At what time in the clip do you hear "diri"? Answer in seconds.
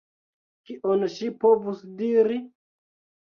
1.99-2.39